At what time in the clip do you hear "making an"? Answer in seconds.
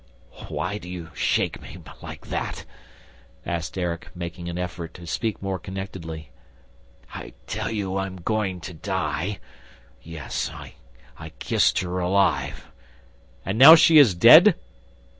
4.15-4.57